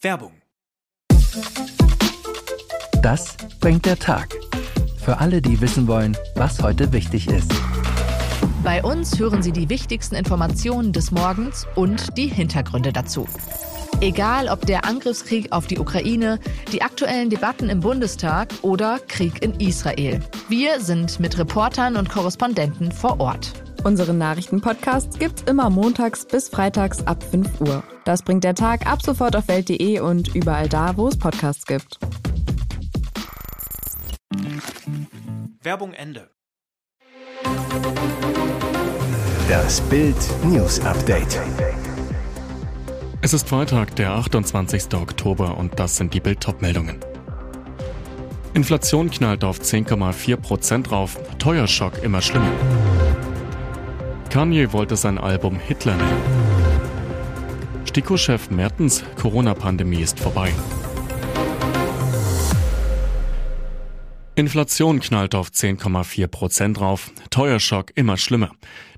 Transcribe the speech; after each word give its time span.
Werbung. 0.00 0.32
Das 3.02 3.36
bringt 3.60 3.84
der 3.84 3.98
Tag. 3.98 4.28
Für 5.04 5.18
alle, 5.18 5.42
die 5.42 5.60
wissen 5.60 5.88
wollen, 5.88 6.16
was 6.36 6.62
heute 6.62 6.92
wichtig 6.92 7.28
ist. 7.28 7.52
Bei 8.62 8.82
uns 8.84 9.18
hören 9.18 9.42
Sie 9.42 9.50
die 9.50 9.68
wichtigsten 9.68 10.14
Informationen 10.14 10.92
des 10.92 11.10
Morgens 11.10 11.66
und 11.74 12.16
die 12.16 12.28
Hintergründe 12.28 12.92
dazu. 12.92 13.26
Egal 14.00 14.48
ob 14.48 14.66
der 14.66 14.84
Angriffskrieg 14.84 15.50
auf 15.50 15.66
die 15.66 15.78
Ukraine, 15.78 16.38
die 16.70 16.82
aktuellen 16.82 17.30
Debatten 17.30 17.68
im 17.68 17.80
Bundestag 17.80 18.50
oder 18.62 19.00
Krieg 19.08 19.42
in 19.42 19.58
Israel. 19.58 20.20
Wir 20.48 20.80
sind 20.80 21.18
mit 21.18 21.36
Reportern 21.38 21.96
und 21.96 22.08
Korrespondenten 22.08 22.92
vor 22.92 23.18
Ort. 23.18 23.52
Unseren 23.82 24.18
Nachrichtenpodcast 24.18 25.18
gibt's 25.18 25.42
immer 25.42 25.70
montags 25.70 26.24
bis 26.24 26.48
freitags 26.48 27.04
ab 27.06 27.24
5 27.24 27.60
Uhr. 27.60 27.82
Das 28.08 28.22
bringt 28.22 28.42
der 28.42 28.54
Tag 28.54 28.86
ab 28.86 29.02
sofort 29.02 29.36
auf 29.36 29.48
welt.de 29.48 30.00
und 30.00 30.34
überall 30.34 30.66
da, 30.66 30.96
wo 30.96 31.08
es 31.08 31.18
Podcasts 31.18 31.66
gibt. 31.66 31.98
Werbung 35.60 35.92
Ende. 35.92 36.30
Das 39.46 39.82
Bild 39.82 40.16
News 40.42 40.80
Update. 40.86 41.38
Es 43.20 43.34
ist 43.34 43.46
Freitag, 43.46 43.94
der 43.96 44.12
28. 44.12 44.94
Oktober 44.94 45.58
und 45.58 45.78
das 45.78 45.98
sind 45.98 46.14
die 46.14 46.20
Bild 46.20 46.40
meldungen 46.62 47.00
Inflation 48.54 49.10
knallt 49.10 49.44
auf 49.44 49.60
10,4 49.60 50.36
Prozent 50.38 50.90
rauf, 50.90 51.18
Teuerschock 51.38 52.02
immer 52.02 52.22
schlimmer. 52.22 52.52
Kanye 54.30 54.72
wollte 54.72 54.96
sein 54.96 55.18
Album 55.18 55.58
Hitler 55.58 55.96
nennen. 55.96 56.37
STIKO-Chef 57.98 58.50
Mertens, 58.50 59.02
Corona-Pandemie 59.20 60.02
ist 60.02 60.20
vorbei. 60.20 60.52
Inflation 64.36 65.00
knallt 65.00 65.34
auf 65.34 65.48
10,4 65.48 66.28
Prozent 66.28 66.80
rauf. 66.80 67.10
Teuerschock 67.30 67.90
immer 67.96 68.16
schlimmer. 68.16 68.52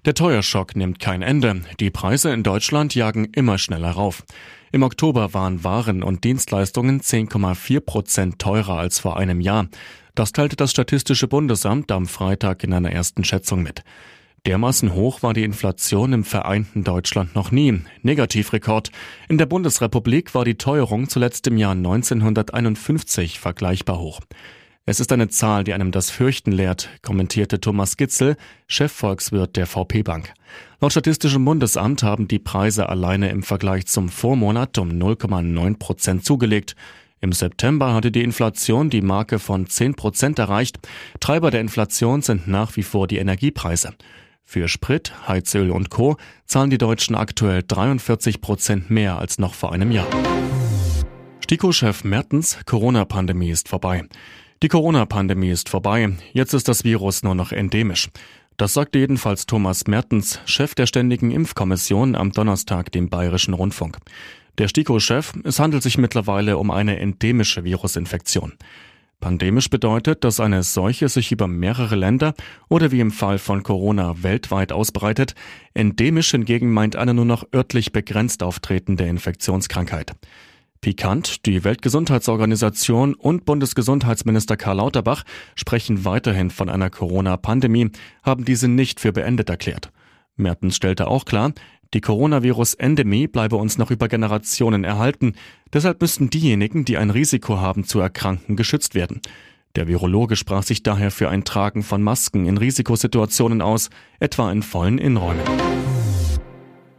Der 0.05 0.13
Teuerschock 0.13 0.77
nimmt 0.77 1.01
kein 1.01 1.23
Ende. 1.23 1.63
Die 1.81 1.89
Preise 1.89 2.31
in 2.35 2.43
Deutschland 2.43 2.95
jagen 2.95 3.25
immer 3.25 3.57
schneller 3.57 3.93
rauf. 3.93 4.23
Im 4.71 4.83
Oktober 4.83 5.33
waren 5.33 5.65
Waren 5.65 6.03
und 6.03 6.25
Dienstleistungen 6.25 7.01
10,4 7.01 7.81
Prozent 7.81 8.39
teurer 8.39 8.77
als 8.77 8.99
vor 8.99 9.17
einem 9.17 9.41
Jahr. 9.41 9.69
Das 10.15 10.33
teilte 10.33 10.57
das 10.57 10.73
Statistische 10.73 11.27
Bundesamt 11.27 11.91
am 11.91 12.05
Freitag 12.05 12.65
in 12.65 12.75
einer 12.75 12.93
ersten 12.93 13.25
Schätzung 13.25 13.63
mit. 13.63 13.83
Dermaßen 14.47 14.95
hoch 14.95 15.23
war 15.23 15.35
die 15.35 15.45
Inflation 15.45 16.15
im 16.15 16.25
vereinten 16.25 16.83
Deutschland 16.83 17.35
noch 17.35 17.51
nie. 17.51 17.83
Negativrekord. 18.03 18.91
In 19.29 19.37
der 19.37 19.47
Bundesrepublik 19.47 20.35
war 20.35 20.47
die 20.47 20.57
Teuerung 20.57 21.11
zuletzt 21.11 21.47
im 21.47 21.59
Jahr 21.59 21.73
1951 21.73 23.39
vergleichbar 23.39 23.99
hoch. 23.99 24.21
Es 24.87 24.99
ist 24.99 25.13
eine 25.13 25.29
Zahl, 25.29 25.63
die 25.63 25.75
einem 25.75 25.93
das 25.93 26.11
Fürchten 26.11 26.53
lehrt, 26.53 26.89
kommentierte 27.03 27.61
Thomas 27.61 27.99
Gitzel, 27.99 28.37
Chefvolkswirt 28.67 29.57
der 29.57 29.67
VP 29.67 30.03
Bank. 30.03 30.33
Laut 30.81 30.93
Statistischem 30.93 31.45
Bundesamt 31.45 32.03
haben 32.03 32.27
die 32.27 32.39
Preise 32.39 32.89
alleine 32.89 33.29
im 33.29 33.43
Vergleich 33.43 33.87
zum 33.87 34.09
Vormonat 34.09 34.79
um 34.79 34.89
0,9 34.89 35.79
Prozent 35.79 36.25
zugelegt. 36.25 36.77
Im 37.21 37.33
September 37.33 37.93
hatte 37.93 38.11
die 38.11 38.23
Inflation 38.23 38.89
die 38.89 39.03
Marke 39.03 39.39
von 39.39 39.67
10 39.67 39.95
Prozent 39.95 40.39
erreicht. 40.39 40.79
Treiber 41.21 41.51
der 41.51 41.61
Inflation 41.61 42.23
sind 42.23 42.49
nach 42.49 42.77
wie 42.77 42.83
vor 42.83 43.07
die 43.07 43.19
Energiepreise. 43.19 43.93
Für 44.45 44.69
Sprit, 44.69 45.13
Heizöl 45.29 45.71
und 45.71 45.91
Co. 45.91 46.17
zahlen 46.47 46.71
die 46.71 46.79
Deutschen 46.79 47.15
aktuell 47.15 47.63
43 47.67 48.41
Prozent 48.41 48.91
mehr 48.91 49.19
als 49.19 49.39
noch 49.39 49.55
vor 49.55 49.73
einem 49.73 49.93
Jahr. 49.93 50.09
STIKO-Chef 51.45 52.05
Mertens, 52.05 52.59
Corona-Pandemie 52.67 53.51
ist 53.51 53.69
vorbei. 53.69 54.05
Die 54.63 54.69
Corona-Pandemie 54.69 55.51
ist 55.51 55.69
vorbei. 55.69 56.11
Jetzt 56.33 56.55
ist 56.55 56.69
das 56.69 56.85
Virus 56.85 57.23
nur 57.23 57.35
noch 57.35 57.51
endemisch. 57.53 58.11
Das 58.57 58.75
sagte 58.75 58.99
jedenfalls 58.99 59.47
Thomas 59.47 59.87
Mertens, 59.87 60.39
Chef 60.45 60.75
der 60.75 60.87
Ständigen 60.87 61.31
Impfkommission, 61.31 62.15
am 62.15 62.31
Donnerstag 62.31 62.93
dem 62.93 63.09
Bayerischen 63.09 63.55
Rundfunk. 63.55 63.97
Der 64.59 64.69
STIKO-Chef, 64.69 65.33
es 65.45 65.59
handelt 65.59 65.83
sich 65.83 65.97
mittlerweile 65.97 66.59
um 66.59 66.71
eine 66.71 66.99
endemische 66.99 67.65
Virusinfektion. 67.65 68.53
Pandemisch 69.21 69.69
bedeutet, 69.69 70.25
dass 70.25 70.41
eine 70.41 70.63
Seuche 70.63 71.09
sich 71.09 71.31
über 71.31 71.47
mehrere 71.47 71.95
Länder 71.95 72.35
oder 72.69 72.91
wie 72.91 73.01
im 73.01 73.11
Fall 73.11 73.39
von 73.39 73.63
Corona 73.63 74.23
weltweit 74.23 74.73
ausbreitet. 74.73 75.35
Endemisch 75.75 76.31
hingegen 76.31 76.73
meint 76.73 76.97
eine 76.97 77.13
nur 77.13 77.27
noch 77.27 77.45
örtlich 77.55 77.93
begrenzt 77.93 78.43
auftretende 78.43 79.05
Infektionskrankheit. 79.05 80.15
Pikant, 80.81 81.45
die 81.45 81.63
Weltgesundheitsorganisation 81.63 83.13
und 83.13 83.45
Bundesgesundheitsminister 83.45 84.57
Karl 84.57 84.79
Lauterbach 84.79 85.25
sprechen 85.55 86.07
weiterhin 86.07 86.49
von 86.49 86.71
einer 86.71 86.89
Corona-Pandemie, 86.89 87.91
haben 88.23 88.47
diese 88.47 88.67
nicht 88.67 88.99
für 88.99 89.13
beendet 89.13 89.51
erklärt. 89.51 89.93
Mertens 90.37 90.77
stellte 90.77 91.07
auch 91.09 91.27
klar, 91.27 91.53
die 91.93 92.01
Coronavirus-Endemie 92.01 93.27
bleibe 93.27 93.57
uns 93.57 93.77
noch 93.77 93.91
über 93.91 94.07
Generationen 94.07 94.85
erhalten. 94.85 95.35
Deshalb 95.73 96.01
müssten 96.01 96.31
diejenigen, 96.31 96.85
die 96.85 96.97
ein 96.97 97.11
Risiko 97.11 97.59
haben 97.59 97.85
zu 97.85 97.99
erkranken, 97.99 98.55
geschützt 98.55 98.95
werden. 98.95 99.21
Der 99.77 99.89
Virologe 99.89 100.37
sprach 100.37 100.63
sich 100.63 100.83
daher 100.83 101.11
für 101.11 101.29
ein 101.29 101.45
Tragen 101.45 101.83
von 101.83 102.03
Masken 102.03 102.47
in 102.47 102.59
Risikosituationen 102.59 103.61
aus, 103.63 103.91
etwa 104.19 104.51
in 104.53 104.63
vollen 104.63 104.99
Innenräumen. 104.99 105.45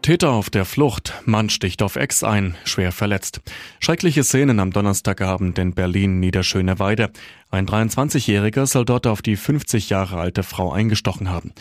Täter 0.02 0.32
auf 0.32 0.50
der 0.50 0.66
Flucht, 0.66 1.14
Mann 1.26 1.50
sticht 1.50 1.84
auf 1.84 1.96
Ex 1.96 2.24
ein, 2.24 2.56
schwer 2.66 2.92
verletzt. 2.92 3.42
Schreckliche 3.80 4.24
Szenen 4.24 4.60
am 4.60 4.72
Donnerstagabend 4.72 5.60
in 5.60 5.74
Berlin 5.74 6.20
Niederschöneweide. 6.20 7.12
Ein 7.52 7.68
23-Jähriger 7.68 8.66
soll 8.66 8.84
dort 8.84 9.06
auf 9.06 9.22
die 9.22 9.36
50 9.36 9.90
Jahre 9.90 10.18
alte 10.18 10.42
Frau 10.42 10.72
eingestochen 10.72 11.30
haben. 11.30 11.54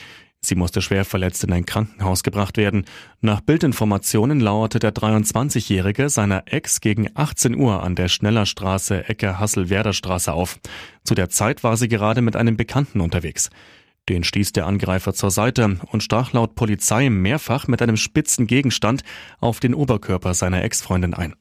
Sie 0.43 0.55
musste 0.55 0.81
schwer 0.81 1.05
verletzt 1.05 1.45
in 1.45 1.53
ein 1.53 1.67
Krankenhaus 1.67 2.23
gebracht 2.23 2.57
werden. 2.57 2.87
Nach 3.21 3.43
Bildinformationen 3.43 4.41
lauerte 4.41 4.79
der 4.79 4.95
23-Jährige 4.95 6.09
seiner 6.09 6.45
Ex 6.47 6.81
gegen 6.81 7.09
18 7.15 7.57
Uhr 7.57 7.83
an 7.83 7.95
der 7.95 8.09
Schnellerstraße 8.09 9.09
Ecke 9.09 9.39
Hassel-Werder 9.39 9.93
Straße 9.93 10.33
auf. 10.33 10.59
Zu 11.05 11.15
der 11.15 11.29
Zeit 11.29 11.63
war 11.63 11.77
sie 11.77 11.89
gerade 11.89 12.23
mit 12.23 12.37
einem 12.37 12.57
Bekannten 12.57 13.01
unterwegs. 13.01 13.51
Den 14.09 14.25
stieß 14.25 14.53
der 14.53 14.67
Angreifer 14.67 15.13
zur 15.13 15.31
Seite 15.31 15.79
und 15.93 16.03
stach 16.03 16.33
laut 16.33 16.55
Polizei 16.55 17.11
mehrfach 17.11 17.69
mit 17.69 17.83
einem 17.83 17.97
spitzen 17.99 18.47
Gegenstand 18.47 19.03
auf 19.41 19.61
den 19.61 19.75
Oberkörper 19.75 20.33
seiner 20.33 20.65
Ex-Freundin 20.65 21.15
ein. 21.15 21.35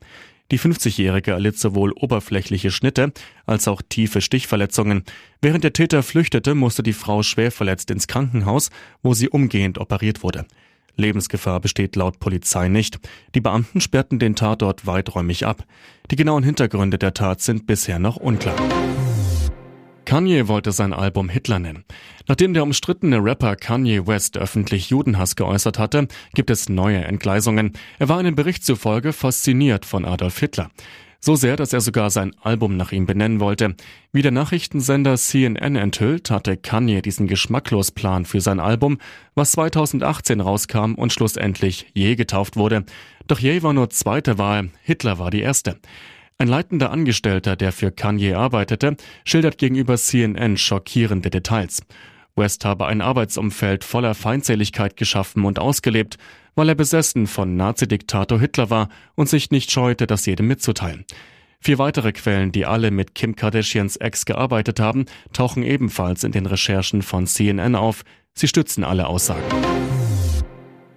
Die 0.51 0.59
50-Jährige 0.59 1.31
erlitt 1.31 1.59
sowohl 1.59 1.91
oberflächliche 1.91 2.71
Schnitte 2.71 3.11
als 3.45 3.67
auch 3.67 3.81
tiefe 3.87 4.21
Stichverletzungen. 4.21 5.03
Während 5.41 5.63
der 5.63 5.73
Täter 5.73 6.01
flüchtete, 6.01 6.55
musste 6.55 6.81
die 6.81 6.93
Frau 6.93 7.21
schwer 7.21 7.51
verletzt 7.51 7.91
ins 7.91 8.07
Krankenhaus, 8.07 8.69
wo 9.03 9.13
sie 9.13 9.29
umgehend 9.29 9.77
operiert 9.77 10.23
wurde. 10.23 10.45
Lebensgefahr 10.95 11.59
besteht 11.59 11.95
laut 11.95 12.19
Polizei 12.19 12.67
nicht. 12.67 12.99
Die 13.35 13.41
Beamten 13.41 13.79
sperrten 13.79 14.19
den 14.19 14.35
Tatort 14.35 14.85
weiträumig 14.85 15.45
ab. 15.45 15.63
Die 16.11 16.15
genauen 16.15 16.43
Hintergründe 16.43 16.97
der 16.97 17.13
Tat 17.13 17.41
sind 17.41 17.67
bisher 17.67 17.99
noch 17.99 18.17
unklar. 18.17 18.55
Kanye 20.09 20.47
wollte 20.47 20.71
sein 20.71 20.91
Album 20.91 21.29
Hitler 21.29 21.59
nennen. 21.59 21.85
Nachdem 22.27 22.55
der 22.55 22.63
umstrittene 22.63 23.23
Rapper 23.23 23.55
Kanye 23.55 24.07
West 24.07 24.39
öffentlich 24.39 24.89
Judenhass 24.89 25.35
geäußert 25.35 25.77
hatte, 25.77 26.07
gibt 26.33 26.49
es 26.49 26.67
neue 26.67 27.03
Entgleisungen. 27.03 27.73
Er 27.99 28.09
war 28.09 28.17
einem 28.17 28.33
Bericht 28.33 28.65
zufolge 28.65 29.13
fasziniert 29.13 29.85
von 29.85 30.05
Adolf 30.05 30.39
Hitler. 30.39 30.71
So 31.19 31.35
sehr, 31.35 31.57
dass 31.57 31.73
er 31.73 31.81
sogar 31.81 32.09
sein 32.09 32.31
Album 32.41 32.75
nach 32.75 32.91
ihm 32.91 33.05
benennen 33.05 33.39
wollte. 33.39 33.75
Wie 34.11 34.23
der 34.23 34.31
Nachrichtensender 34.31 35.15
CNN 35.15 35.75
enthüllt, 35.75 36.31
hatte 36.31 36.57
Kanye 36.57 37.03
diesen 37.03 37.27
geschmacklos 37.27 37.91
Plan 37.91 38.25
für 38.25 38.41
sein 38.41 38.59
Album, 38.59 38.97
was 39.35 39.51
2018 39.51 40.41
rauskam 40.41 40.95
und 40.95 41.13
schlussendlich 41.13 41.85
Je 41.93 42.15
getauft 42.15 42.55
wurde. 42.55 42.83
Doch 43.27 43.37
Je 43.37 43.61
war 43.61 43.73
nur 43.73 43.91
zweite 43.91 44.39
Wahl, 44.39 44.71
Hitler 44.81 45.19
war 45.19 45.29
die 45.29 45.41
erste. 45.41 45.77
Ein 46.41 46.47
leitender 46.47 46.89
Angestellter, 46.91 47.57
der 47.57 47.73
für 47.73 47.91
Kanye 47.91 48.33
arbeitete, 48.33 48.95
schildert 49.25 49.57
gegenüber 49.57 49.97
CNN 49.97 50.55
schockierende 50.55 51.29
Details. 51.29 51.81
West 52.33 52.63
habe 52.63 52.85
ein 52.85 53.01
Arbeitsumfeld 53.01 53.83
voller 53.83 54.15
Feindseligkeit 54.15 54.95
geschaffen 54.95 55.43
und 55.43 55.59
ausgelebt, 55.59 56.17
weil 56.55 56.69
er 56.69 56.75
besessen 56.75 57.27
von 57.27 57.57
Nazi-Diktator 57.57 58.39
Hitler 58.39 58.69
war 58.69 58.87
und 59.15 59.27
sich 59.27 59.51
nicht 59.51 59.69
scheute, 59.69 60.07
das 60.07 60.25
jedem 60.25 60.47
mitzuteilen. 60.47 61.03
Vier 61.59 61.77
weitere 61.77 62.13
Quellen, 62.13 62.53
die 62.53 62.65
alle 62.65 62.89
mit 62.89 63.15
Kim 63.15 63.35
Kardashians 63.35 63.97
Ex 63.97 64.23
gearbeitet 64.23 64.79
haben, 64.79 65.07
tauchen 65.33 65.63
ebenfalls 65.63 66.23
in 66.23 66.31
den 66.31 66.45
Recherchen 66.45 67.01
von 67.01 67.27
CNN 67.27 67.75
auf. 67.75 68.03
Sie 68.33 68.47
stützen 68.47 68.85
alle 68.85 69.07
Aussagen. 69.07 69.43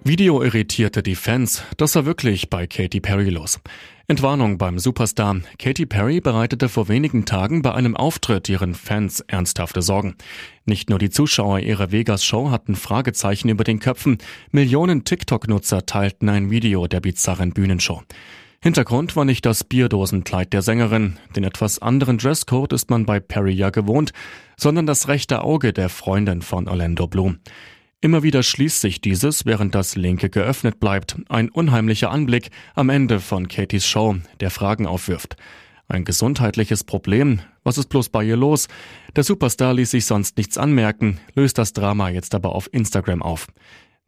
Video 0.05 0.41
irritierte 0.41 1.03
die 1.03 1.15
Fans. 1.15 1.63
Das 1.75 1.95
war 1.95 2.05
wirklich 2.05 2.49
bei 2.49 2.65
Katy 2.65 3.01
Perry 3.01 3.29
los. 3.29 3.59
Entwarnung 4.09 4.57
beim 4.57 4.79
Superstar. 4.79 5.37
Katy 5.59 5.85
Perry 5.85 6.19
bereitete 6.19 6.67
vor 6.67 6.89
wenigen 6.89 7.23
Tagen 7.23 7.61
bei 7.61 7.73
einem 7.73 7.95
Auftritt 7.95 8.49
ihren 8.49 8.75
Fans 8.75 9.21
ernsthafte 9.21 9.81
Sorgen. 9.81 10.15
Nicht 10.65 10.89
nur 10.89 10.99
die 10.99 11.09
Zuschauer 11.09 11.59
ihrer 11.59 11.93
Vegas-Show 11.93 12.51
hatten 12.51 12.75
Fragezeichen 12.75 13.47
über 13.47 13.63
den 13.63 13.79
Köpfen. 13.79 14.17
Millionen 14.51 15.05
TikTok-Nutzer 15.05 15.85
teilten 15.85 16.27
ein 16.27 16.51
Video 16.51 16.85
der 16.87 16.99
bizarren 16.99 17.53
Bühnenshow. 17.53 18.01
Hintergrund 18.61 19.15
war 19.15 19.23
nicht 19.23 19.45
das 19.45 19.63
Bierdosenkleid 19.63 20.51
der 20.51 20.61
Sängerin. 20.61 21.17
Den 21.37 21.45
etwas 21.45 21.79
anderen 21.79 22.17
Dresscode 22.17 22.73
ist 22.73 22.89
man 22.89 23.05
bei 23.05 23.21
Perry 23.21 23.53
ja 23.53 23.69
gewohnt, 23.69 24.11
sondern 24.57 24.85
das 24.85 25.07
rechte 25.07 25.43
Auge 25.43 25.71
der 25.71 25.87
Freundin 25.87 26.41
von 26.41 26.67
Orlando 26.67 27.07
Bloom. 27.07 27.39
Immer 28.03 28.21
wieder 28.21 28.43
schließt 28.43 28.81
sich 28.81 28.99
dieses, 28.99 29.45
während 29.45 29.75
das 29.75 29.95
linke 29.95 30.29
geöffnet 30.29 30.81
bleibt. 30.81 31.15
Ein 31.29 31.49
unheimlicher 31.49 32.11
Anblick 32.11 32.49
am 32.75 32.89
Ende 32.89 33.21
von 33.21 33.47
Katys 33.47 33.87
Show, 33.87 34.17
der 34.41 34.49
Fragen 34.49 34.85
aufwirft. 34.85 35.37
Ein 35.87 36.03
gesundheitliches 36.03 36.83
Problem? 36.83 37.39
Was 37.63 37.77
ist 37.77 37.87
bloß 37.87 38.09
bei 38.09 38.25
ihr 38.25 38.35
los? 38.35 38.67
Der 39.15 39.23
Superstar 39.23 39.73
ließ 39.73 39.91
sich 39.91 40.05
sonst 40.05 40.35
nichts 40.35 40.57
anmerken, 40.57 41.21
löst 41.33 41.57
das 41.57 41.71
Drama 41.71 42.09
jetzt 42.09 42.35
aber 42.35 42.55
auf 42.55 42.67
Instagram 42.73 43.21
auf. 43.21 43.47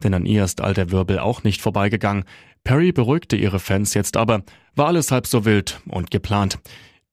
Denn 0.02 0.12
an 0.12 0.26
ihr 0.26 0.44
ist 0.44 0.60
all 0.60 0.74
der 0.74 0.90
Wirbel 0.90 1.18
auch 1.18 1.42
nicht 1.42 1.62
vorbeigegangen. 1.62 2.24
Perry 2.64 2.92
beruhigte 2.92 3.36
ihre 3.36 3.60
Fans 3.60 3.94
jetzt 3.94 4.18
aber, 4.18 4.42
war 4.74 4.88
alles 4.88 5.10
halb 5.10 5.26
so 5.26 5.46
wild 5.46 5.80
und 5.88 6.10
geplant. 6.10 6.58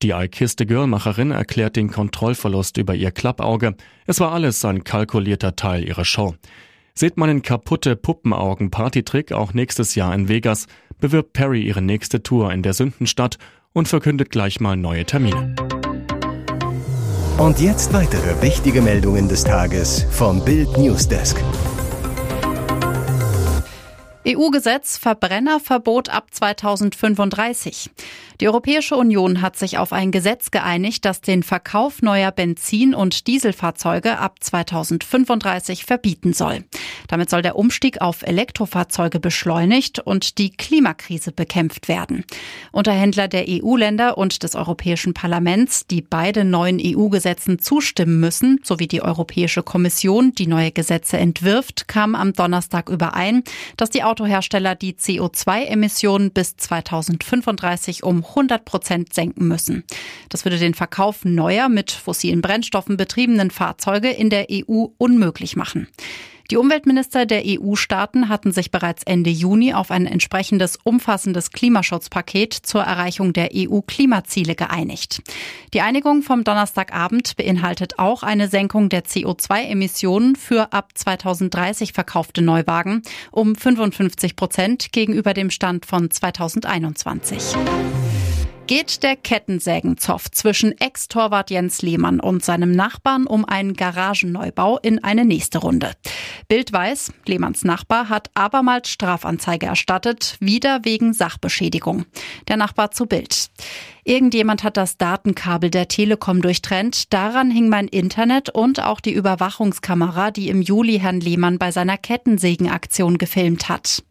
Die 0.02 0.10
I 0.10 0.28
Kiss 0.28 0.54
the 0.58 0.66
Girl-Macherin 0.66 1.30
erklärt 1.30 1.76
den 1.76 1.90
Kontrollverlust 1.90 2.76
über 2.76 2.94
ihr 2.94 3.10
Klappauge. 3.10 3.74
Es 4.04 4.20
war 4.20 4.32
alles 4.32 4.62
ein 4.66 4.84
kalkulierter 4.84 5.56
Teil 5.56 5.82
ihrer 5.82 6.04
Show. 6.04 6.34
Seht 6.96 7.16
meinen 7.16 7.42
kaputte 7.42 7.96
Puppenaugen-Partytrick 7.96 9.32
auch 9.32 9.52
nächstes 9.52 9.96
Jahr 9.96 10.14
in 10.14 10.28
Vegas, 10.28 10.66
bewirbt 11.00 11.32
Perry 11.32 11.62
ihre 11.62 11.82
nächste 11.82 12.22
Tour 12.22 12.52
in 12.52 12.62
der 12.62 12.72
Sündenstadt 12.72 13.38
und 13.72 13.88
verkündet 13.88 14.30
gleich 14.30 14.60
mal 14.60 14.76
neue 14.76 15.04
Termine. 15.04 15.56
Und 17.36 17.58
jetzt 17.58 17.92
weitere 17.92 18.40
wichtige 18.42 18.80
Meldungen 18.80 19.28
des 19.28 19.42
Tages 19.42 20.06
vom 20.12 20.44
Bild 20.44 20.78
Newsdesk. 20.78 21.42
EU-Gesetz 24.26 24.96
Verbrennerverbot 24.96 26.08
ab 26.08 26.28
2035. 26.30 27.90
Die 28.40 28.48
Europäische 28.48 28.96
Union 28.96 29.42
hat 29.42 29.56
sich 29.56 29.78
auf 29.78 29.92
ein 29.92 30.10
Gesetz 30.10 30.50
geeinigt, 30.50 31.04
das 31.04 31.20
den 31.20 31.42
Verkauf 31.42 32.02
neuer 32.02 32.32
Benzin- 32.32 32.94
und 32.94 33.26
Dieselfahrzeuge 33.26 34.18
ab 34.18 34.36
2035 34.40 35.84
verbieten 35.84 36.32
soll. 36.32 36.64
Damit 37.06 37.30
soll 37.30 37.42
der 37.42 37.56
Umstieg 37.56 38.00
auf 38.00 38.22
Elektrofahrzeuge 38.22 39.20
beschleunigt 39.20 40.00
und 40.00 40.38
die 40.38 40.50
Klimakrise 40.50 41.30
bekämpft 41.30 41.86
werden. 41.88 42.24
Unterhändler 42.72 43.28
der 43.28 43.44
EU-Länder 43.48 44.18
und 44.18 44.42
des 44.42 44.56
Europäischen 44.56 45.14
Parlaments, 45.14 45.86
die 45.86 46.02
beide 46.02 46.44
neuen 46.44 46.80
EU-Gesetzen 46.82 47.60
zustimmen 47.60 48.18
müssen, 48.18 48.60
sowie 48.64 48.88
die 48.88 49.02
Europäische 49.02 49.62
Kommission, 49.62 50.32
die 50.32 50.46
neue 50.46 50.72
Gesetze 50.72 51.18
entwirft, 51.18 51.88
kam 51.88 52.14
am 52.14 52.32
Donnerstag 52.32 52.88
überein, 52.88 53.44
dass 53.76 53.90
die 53.90 54.02
Autohersteller 54.14 54.76
die 54.76 54.92
CO2-Emissionen 54.92 56.30
bis 56.30 56.56
2035 56.56 58.04
um 58.04 58.24
100 58.24 58.64
Prozent 58.64 59.12
senken 59.12 59.48
müssen. 59.48 59.82
Das 60.28 60.44
würde 60.44 60.56
den 60.56 60.74
Verkauf 60.74 61.24
neuer 61.24 61.68
mit 61.68 61.90
fossilen 61.90 62.40
Brennstoffen 62.40 62.96
betriebenen 62.96 63.50
Fahrzeuge 63.50 64.10
in 64.10 64.30
der 64.30 64.46
EU 64.52 64.86
unmöglich 64.98 65.56
machen. 65.56 65.88
Die 66.50 66.58
Umweltminister 66.58 67.24
der 67.24 67.42
EU-Staaten 67.46 68.28
hatten 68.28 68.52
sich 68.52 68.70
bereits 68.70 69.02
Ende 69.04 69.30
Juni 69.30 69.72
auf 69.72 69.90
ein 69.90 70.06
entsprechendes 70.06 70.78
umfassendes 70.84 71.52
Klimaschutzpaket 71.52 72.52
zur 72.52 72.82
Erreichung 72.82 73.32
der 73.32 73.48
EU-Klimaziele 73.54 74.54
geeinigt. 74.54 75.22
Die 75.72 75.80
Einigung 75.80 76.22
vom 76.22 76.44
Donnerstagabend 76.44 77.36
beinhaltet 77.36 77.98
auch 77.98 78.22
eine 78.22 78.48
Senkung 78.48 78.90
der 78.90 79.04
CO2-Emissionen 79.04 80.36
für 80.36 80.74
ab 80.74 80.90
2030 80.94 81.94
verkaufte 81.94 82.42
Neuwagen 82.42 83.02
um 83.30 83.54
55 83.54 84.36
Prozent 84.36 84.92
gegenüber 84.92 85.32
dem 85.32 85.48
Stand 85.48 85.86
von 85.86 86.10
2021 86.10 87.56
geht 88.66 89.02
der 89.02 89.16
Kettensägenzoff 89.16 90.30
zwischen 90.30 90.78
Ex-Torwart 90.78 91.50
Jens 91.50 91.82
Lehmann 91.82 92.20
und 92.20 92.44
seinem 92.44 92.72
Nachbarn 92.72 93.26
um 93.26 93.44
einen 93.44 93.74
Garagenneubau 93.74 94.78
in 94.78 95.04
eine 95.04 95.24
nächste 95.24 95.58
Runde. 95.58 95.92
Bild 96.48 96.72
weiß, 96.72 97.12
Lehmanns 97.26 97.64
Nachbar 97.64 98.08
hat 98.08 98.30
abermals 98.34 98.90
Strafanzeige 98.90 99.66
erstattet, 99.66 100.36
wieder 100.40 100.80
wegen 100.84 101.14
Sachbeschädigung. 101.14 102.04
Der 102.48 102.56
Nachbar 102.56 102.90
zu 102.90 103.06
Bild. 103.06 103.50
Irgendjemand 104.04 104.62
hat 104.62 104.76
das 104.76 104.98
Datenkabel 104.98 105.70
der 105.70 105.88
Telekom 105.88 106.42
durchtrennt. 106.42 107.12
Daran 107.12 107.50
hing 107.50 107.68
mein 107.68 107.88
Internet 107.88 108.50
und 108.50 108.82
auch 108.82 109.00
die 109.00 109.12
Überwachungskamera, 109.12 110.30
die 110.30 110.48
im 110.48 110.60
Juli 110.60 110.98
Herrn 110.98 111.20
Lehmann 111.20 111.58
bei 111.58 111.70
seiner 111.72 111.96
Kettensägenaktion 111.96 113.16
gefilmt 113.16 113.70
hat. 113.70 114.02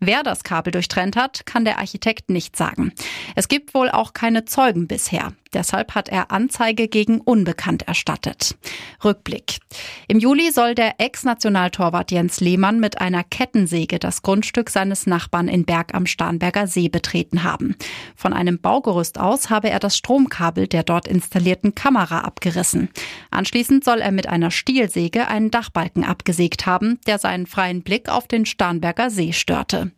Wer 0.00 0.22
das 0.22 0.44
Kabel 0.44 0.70
durchtrennt 0.70 1.16
hat, 1.16 1.44
kann 1.44 1.64
der 1.64 1.78
Architekt 1.78 2.30
nicht 2.30 2.56
sagen. 2.56 2.92
Es 3.34 3.48
gibt 3.48 3.74
wohl 3.74 3.90
auch 3.90 4.12
keine 4.12 4.44
Zeugen 4.44 4.86
bisher. 4.86 5.32
Deshalb 5.52 5.94
hat 5.94 6.08
er 6.08 6.30
Anzeige 6.30 6.88
gegen 6.88 7.20
Unbekannt 7.20 7.88
erstattet. 7.88 8.56
Rückblick. 9.04 9.58
Im 10.06 10.18
Juli 10.18 10.50
soll 10.50 10.74
der 10.74 11.00
Ex-Nationaltorwart 11.00 12.10
Jens 12.10 12.40
Lehmann 12.40 12.80
mit 12.80 13.00
einer 13.00 13.24
Kettensäge 13.24 13.98
das 13.98 14.22
Grundstück 14.22 14.70
seines 14.70 15.06
Nachbarn 15.06 15.48
in 15.48 15.64
Berg 15.64 15.94
am 15.94 16.06
Starnberger 16.06 16.66
See 16.66 16.88
betreten 16.88 17.42
haben. 17.44 17.76
Von 18.16 18.32
einem 18.32 18.58
Baugerüst 18.58 19.18
aus 19.18 19.50
habe 19.50 19.70
er 19.70 19.78
das 19.78 19.96
Stromkabel 19.96 20.66
der 20.66 20.82
dort 20.82 21.08
installierten 21.08 21.74
Kamera 21.74 22.20
abgerissen. 22.20 22.88
Anschließend 23.30 23.84
soll 23.84 24.00
er 24.00 24.12
mit 24.12 24.28
einer 24.28 24.50
Stielsäge 24.50 25.28
einen 25.28 25.50
Dachbalken 25.50 26.04
abgesägt 26.04 26.66
haben, 26.66 26.98
der 27.06 27.18
seinen 27.18 27.46
freien 27.46 27.82
Blick 27.82 28.08
auf 28.08 28.26
den 28.26 28.46
Starnberger 28.46 29.10
See 29.10 29.32
störte. 29.32 29.92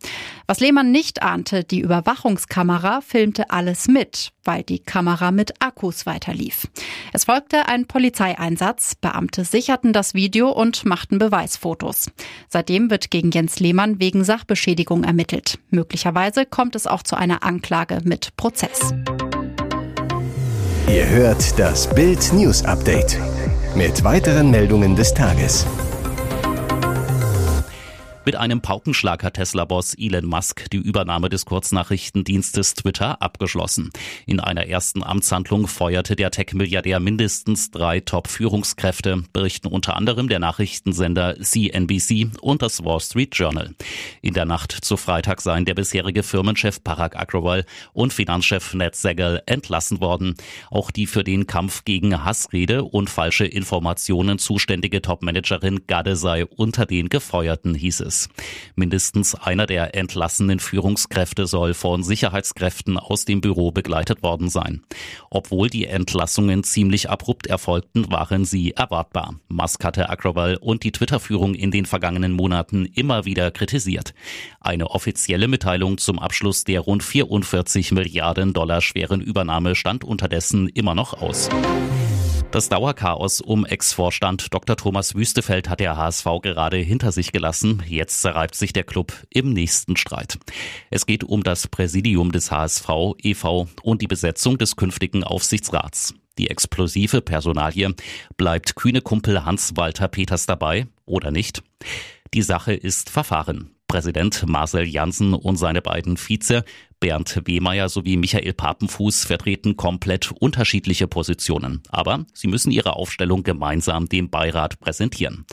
Was 0.51 0.59
Lehmann 0.59 0.91
nicht 0.91 1.23
ahnte, 1.23 1.63
die 1.63 1.79
Überwachungskamera 1.79 2.99
filmte 2.99 3.51
alles 3.51 3.87
mit, 3.87 4.33
weil 4.43 4.63
die 4.63 4.79
Kamera 4.79 5.31
mit 5.31 5.53
Akkus 5.61 6.05
weiterlief. 6.05 6.67
Es 7.13 7.23
folgte 7.23 7.69
ein 7.69 7.85
Polizeieinsatz, 7.85 8.95
Beamte 8.95 9.45
sicherten 9.45 9.93
das 9.93 10.13
Video 10.13 10.49
und 10.49 10.83
machten 10.83 11.19
Beweisfotos. 11.19 12.11
Seitdem 12.49 12.89
wird 12.89 13.11
gegen 13.11 13.31
Jens 13.31 13.61
Lehmann 13.61 14.01
wegen 14.01 14.25
Sachbeschädigung 14.25 15.05
ermittelt. 15.05 15.57
Möglicherweise 15.69 16.45
kommt 16.45 16.75
es 16.75 16.85
auch 16.85 17.03
zu 17.03 17.15
einer 17.15 17.43
Anklage 17.43 18.01
mit 18.03 18.35
Prozess. 18.35 18.93
Ihr 20.89 21.07
hört 21.07 21.57
das 21.57 21.95
Bild 21.95 22.33
News 22.33 22.65
Update 22.65 23.17
mit 23.73 24.03
weiteren 24.03 24.51
Meldungen 24.51 24.97
des 24.97 25.13
Tages. 25.13 25.65
Mit 28.23 28.35
einem 28.35 28.61
Paukenschlag 28.61 29.23
hat 29.23 29.33
Tesla-Boss 29.33 29.95
Elon 29.95 30.27
Musk 30.27 30.69
die 30.69 30.77
Übernahme 30.77 31.27
des 31.27 31.45
Kurznachrichtendienstes 31.45 32.75
Twitter 32.75 33.19
abgeschlossen. 33.19 33.89
In 34.27 34.39
einer 34.39 34.67
ersten 34.67 35.01
Amtshandlung 35.01 35.67
feuerte 35.67 36.15
der 36.15 36.29
Tech-Milliardär 36.29 36.99
mindestens 36.99 37.71
drei 37.71 37.99
Top-Führungskräfte, 37.99 39.23
berichten 39.33 39.69
unter 39.69 39.95
anderem 39.95 40.29
der 40.29 40.37
Nachrichtensender 40.37 41.35
CNBC 41.41 42.29
und 42.41 42.61
das 42.61 42.85
Wall 42.85 42.99
Street 42.99 43.35
Journal. 43.35 43.73
In 44.21 44.35
der 44.35 44.45
Nacht 44.45 44.71
zu 44.71 44.97
Freitag 44.97 45.41
seien 45.41 45.65
der 45.65 45.73
bisherige 45.73 46.21
Firmenchef 46.21 46.83
Parag 46.83 47.15
Agrawal 47.15 47.65
und 47.91 48.13
Finanzchef 48.13 48.75
Ned 48.75 48.95
Segal 48.95 49.41
entlassen 49.47 49.99
worden. 49.99 50.35
Auch 50.69 50.91
die 50.91 51.07
für 51.07 51.23
den 51.23 51.47
Kampf 51.47 51.85
gegen 51.85 52.23
Hassrede 52.23 52.83
und 52.83 53.09
falsche 53.09 53.45
Informationen 53.45 54.37
zuständige 54.37 55.01
Topmanagerin 55.01 55.87
Gade 55.87 56.15
sei 56.15 56.45
unter 56.45 56.85
den 56.85 57.09
Gefeuerten, 57.09 57.73
hieß 57.73 58.01
es. 58.01 58.10
Landes. 58.11 58.29
Mindestens 58.75 59.35
einer 59.35 59.65
der 59.65 59.95
entlassenen 59.95 60.59
Führungskräfte 60.59 61.45
soll 61.45 61.73
von 61.73 62.03
Sicherheitskräften 62.03 62.97
aus 62.97 63.25
dem 63.25 63.41
Büro 63.41 63.71
begleitet 63.71 64.23
worden 64.23 64.49
sein. 64.49 64.81
Obwohl 65.29 65.69
die 65.69 65.85
Entlassungen 65.85 66.63
ziemlich 66.63 67.09
abrupt 67.09 67.47
erfolgten, 67.47 68.11
waren 68.11 68.45
sie 68.45 68.71
erwartbar. 68.71 69.35
Musk 69.47 69.83
hatte 69.83 70.09
Agrawal 70.09 70.57
und 70.57 70.83
die 70.83 70.91
Twitter-Führung 70.91 71.55
in 71.55 71.71
den 71.71 71.85
vergangenen 71.85 72.33
Monaten 72.33 72.85
immer 72.85 73.25
wieder 73.25 73.51
kritisiert. 73.51 74.13
Eine 74.59 74.89
offizielle 74.89 75.47
Mitteilung 75.47 75.97
zum 75.97 76.19
Abschluss 76.19 76.63
der 76.63 76.81
rund 76.81 77.03
44 77.03 77.91
Milliarden 77.91 78.53
Dollar 78.53 78.81
schweren 78.81 79.21
Übernahme 79.21 79.75
stand 79.75 80.03
unterdessen 80.03 80.67
immer 80.67 80.95
noch 80.95 81.13
aus. 81.21 81.49
Das 82.51 82.67
Dauerchaos 82.67 83.39
um 83.39 83.65
Ex-Vorstand 83.65 84.53
Dr. 84.53 84.75
Thomas 84.75 85.15
Wüstefeld 85.15 85.69
hat 85.69 85.79
der 85.79 85.95
HSV 85.95 86.25
gerade 86.41 86.75
hinter 86.75 87.13
sich 87.13 87.31
gelassen. 87.31 87.81
Jetzt 87.87 88.21
zerreibt 88.21 88.55
sich 88.55 88.73
der 88.73 88.83
Club 88.83 89.13
im 89.29 89.53
nächsten 89.53 89.95
Streit. 89.95 90.37
Es 90.89 91.05
geht 91.05 91.23
um 91.23 91.43
das 91.43 91.69
Präsidium 91.69 92.33
des 92.33 92.51
HSV 92.51 92.89
e.V. 93.23 93.69
und 93.83 94.01
die 94.01 94.07
Besetzung 94.07 94.57
des 94.57 94.75
künftigen 94.75 95.23
Aufsichtsrats. 95.23 96.13
Die 96.37 96.49
explosive 96.49 97.21
Personalie 97.21 97.95
bleibt 98.35 98.75
kühne 98.75 98.99
Kumpel 98.99 99.45
Hans-Walter 99.45 100.09
Peters 100.09 100.45
dabei 100.45 100.87
oder 101.05 101.31
nicht? 101.31 101.63
Die 102.33 102.41
Sache 102.41 102.73
ist 102.73 103.09
verfahren. 103.09 103.71
Präsident 103.87 104.45
Marcel 104.47 104.87
Janssen 104.87 105.33
und 105.33 105.55
seine 105.55 105.81
beiden 105.81 106.17
Vize 106.17 106.65
Bernd 107.01 107.41
Wehmeier 107.45 107.89
sowie 107.89 108.15
Michael 108.15 108.53
Papenfuß 108.53 109.25
vertreten 109.25 109.75
komplett 109.75 110.31
unterschiedliche 110.31 111.07
Positionen. 111.07 111.81
Aber 111.89 112.25
sie 112.33 112.47
müssen 112.47 112.71
ihre 112.71 112.95
Aufstellung 112.95 113.43
gemeinsam 113.43 114.07
dem 114.07 114.29
Beirat 114.29 114.79
präsentieren. 114.79 115.45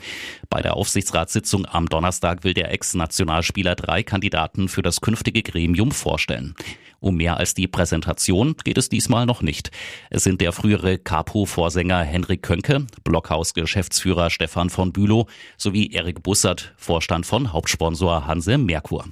Bei 0.50 0.62
der 0.62 0.74
Aufsichtsratssitzung 0.74 1.66
am 1.66 1.86
Donnerstag 1.86 2.44
will 2.44 2.54
der 2.54 2.70
Ex-Nationalspieler 2.70 3.74
drei 3.74 4.02
Kandidaten 4.04 4.68
für 4.68 4.82
das 4.82 5.00
künftige 5.00 5.42
Gremium 5.42 5.90
vorstellen. 5.90 6.54
Um 7.00 7.16
mehr 7.16 7.36
als 7.36 7.54
die 7.54 7.68
Präsentation 7.68 8.56
geht 8.64 8.76
es 8.76 8.88
diesmal 8.88 9.24
noch 9.24 9.40
nicht. 9.40 9.70
Es 10.10 10.24
sind 10.24 10.40
der 10.40 10.52
frühere 10.52 10.98
Capo-Vorsänger 10.98 12.00
Henrik 12.02 12.42
Könke, 12.42 12.86
Blockhaus-Geschäftsführer 13.04 14.30
Stefan 14.30 14.68
von 14.68 14.92
Bülow 14.92 15.26
sowie 15.56 15.92
Erik 15.92 16.22
Bussert, 16.22 16.74
Vorstand 16.76 17.24
von 17.24 17.52
Hauptsponsor 17.52 18.26
Hanse 18.26 18.58
Merkur. 18.58 19.04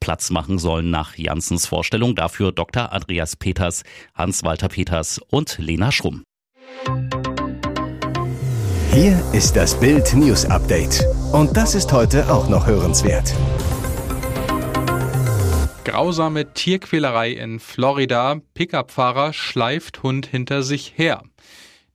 Platz 0.00 0.30
machen 0.30 0.58
sollen 0.58 0.90
nach 0.90 1.16
Janssens 1.16 1.66
Vorstellung 1.66 2.16
dafür 2.16 2.50
Dr. 2.50 2.92
Andreas 2.92 3.36
Peters, 3.36 3.84
Hans-Walter 4.14 4.68
Peters 4.68 5.20
und 5.30 5.58
Lena 5.58 5.92
Schrumm. 5.92 6.24
Hier 8.92 9.22
ist 9.32 9.54
das 9.54 9.78
Bild 9.78 10.12
News 10.14 10.44
Update. 10.46 11.04
Und 11.30 11.56
das 11.56 11.76
ist 11.76 11.92
heute 11.92 12.32
auch 12.32 12.48
noch 12.48 12.66
hörenswert. 12.66 13.32
Grausame 15.88 16.52
Tierquälerei 16.52 17.30
in 17.30 17.60
Florida. 17.60 18.42
Pickup-Fahrer 18.52 19.32
schleift 19.32 20.02
Hund 20.02 20.26
hinter 20.26 20.62
sich 20.62 20.92
her. 20.96 21.22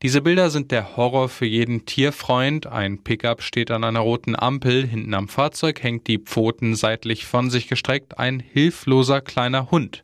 Diese 0.02 0.22
Bilder 0.22 0.50
sind 0.50 0.72
der 0.72 0.98
Horror 0.98 1.30
für 1.30 1.46
jeden 1.46 1.86
Tierfreund. 1.86 2.66
Ein 2.66 3.04
Pickup 3.04 3.44
steht 3.44 3.70
an 3.70 3.84
einer 3.84 4.00
roten 4.00 4.36
Ampel. 4.36 4.88
Hinten 4.88 5.14
am 5.14 5.28
Fahrzeug 5.28 5.84
hängt 5.84 6.08
die 6.08 6.18
Pfoten 6.18 6.74
seitlich 6.74 7.28
von 7.28 7.52
sich 7.52 7.68
gestreckt 7.68 8.18
ein 8.18 8.40
hilfloser 8.40 9.22
kleiner 9.22 9.70
Hund. 9.70 10.04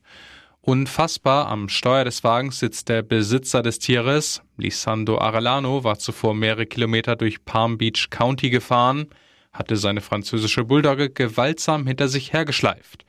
Unfassbar, 0.61 1.47
am 1.47 1.67
Steuer 1.67 2.03
des 2.05 2.23
Wagens 2.23 2.59
sitzt 2.59 2.89
der 2.89 3.01
Besitzer 3.01 3.63
des 3.63 3.79
Tieres. 3.79 4.43
Lisando 4.55 5.17
Arellano 5.17 5.83
war 5.83 5.97
zuvor 5.97 6.35
mehrere 6.35 6.67
Kilometer 6.67 7.15
durch 7.15 7.43
Palm 7.43 7.79
Beach 7.79 8.11
County 8.11 8.51
gefahren, 8.51 9.07
hatte 9.51 9.77
seine 9.77 10.01
französische 10.01 10.63
Bulldogge 10.63 11.09
gewaltsam 11.09 11.87
hinter 11.87 12.07
sich 12.07 12.33
hergeschleift. 12.33 13.03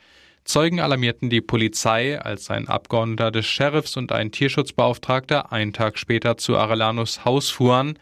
Zeugen 0.50 0.80
alarmierten 0.80 1.30
die 1.30 1.42
Polizei, 1.42 2.21
als 2.21 2.50
ein 2.50 2.66
Abgeordneter 2.66 3.30
des 3.30 3.47
Sheriffs 3.47 3.97
und 3.97 4.11
ein 4.11 4.33
Tierschutzbeauftragter 4.33 5.52
einen 5.52 5.73
Tag 5.73 5.97
später 5.97 6.38
zu 6.38 6.57
Arellanos 6.57 7.25
Haus 7.25 7.50
fuhren, 7.50 7.97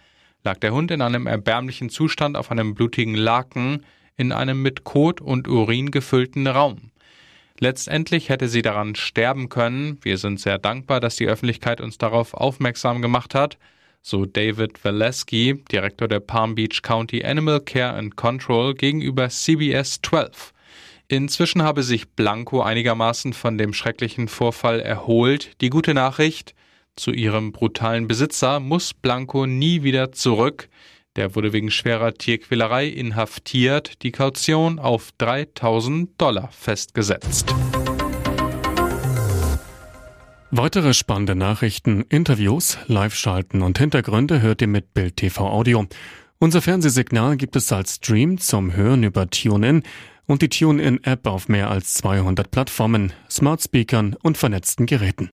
lag 0.45 0.57
der 0.57 0.73
Hund 0.73 0.91
in 0.91 1.03
einem 1.03 1.27
erbärmlichen 1.27 1.91
Zustand 1.91 2.39
auf 2.39 2.51
einem 2.51 2.75
blutigen 2.75 3.15
Laken 3.15 3.85
in 4.17 4.33
einem 4.33 4.63
mit 4.63 4.85
Kot 4.85 5.21
und 5.21 5.47
Urin 5.47 5.91
gefüllten 5.91 6.47
Raum. 6.47 6.91
Letztendlich 7.59 8.31
hätte 8.31 8.49
sie 8.49 8.63
daran 8.63 8.95
sterben 8.95 9.51
können. 9.51 9.99
Wir 10.01 10.17
sind 10.17 10.41
sehr 10.41 10.57
dankbar, 10.57 11.01
dass 11.01 11.17
die 11.17 11.27
Öffentlichkeit 11.27 11.83
uns 11.83 11.99
darauf 11.99 12.33
aufmerksam 12.33 13.03
gemacht 13.03 13.35
hat, 13.35 13.59
so 14.01 14.25
David 14.25 14.83
Valesky, 14.83 15.63
Direktor 15.71 16.09
der 16.09 16.21
Palm 16.21 16.55
Beach 16.55 16.81
County 16.81 17.23
Animal 17.23 17.61
Care 17.61 17.93
and 17.93 18.17
Control 18.17 18.73
gegenüber 18.73 19.29
CBS 19.29 20.01
12. 20.01 20.55
Inzwischen 21.11 21.63
habe 21.63 21.83
sich 21.83 22.11
Blanco 22.11 22.61
einigermaßen 22.61 23.33
von 23.33 23.57
dem 23.57 23.73
schrecklichen 23.73 24.29
Vorfall 24.29 24.81
erholt. 24.81 25.53
Die 25.63 25.71
gute 25.71 25.95
Nachricht, 25.95 26.55
zu 26.97 27.13
ihrem 27.13 27.53
brutalen 27.53 28.07
Besitzer 28.07 28.61
muss 28.61 28.93
Blanco 28.93 29.47
nie 29.47 29.83
wieder 29.83 30.13
zurück. 30.13 30.69
Der 31.17 31.35
wurde 31.35 31.55
wegen 31.55 31.71
schwerer 31.71 32.13
Tierquälerei 32.13 32.89
inhaftiert, 32.89 34.03
die 34.03 34.13
Kaution 34.13 34.79
auf 34.79 35.09
3000 35.17 36.11
Dollar 36.21 36.51
festgesetzt. 36.53 37.55
Weitere 40.51 40.93
spannende 40.93 41.37
Nachrichten, 41.37 42.03
Interviews, 42.11 42.77
Live-Schalten 42.87 43.63
und 43.63 43.79
Hintergründe 43.79 44.43
hört 44.43 44.61
ihr 44.61 44.69
mit 44.69 44.93
Bild 44.93 45.17
TV 45.17 45.49
Audio. 45.49 45.87
Unser 46.41 46.63
Fernsehsignal 46.63 47.37
gibt 47.37 47.57
es 47.57 47.73
als 47.73 47.97
Stream 47.97 48.39
zum 48.39 48.73
Hören 48.75 49.03
über 49.03 49.29
TuneIn 49.29 49.83
und 50.29 50.43
die 50.43 50.49
TuneIn-App 50.49 51.27
auf 51.27 51.49
mehr 51.49 51.69
als 51.69 51.95
200 51.95 52.49
Plattformen, 52.53 53.13
Smart 53.29 53.61
Speakern 53.61 54.15
und 54.23 54.39
vernetzten 54.39 54.87
Geräten. 54.87 55.27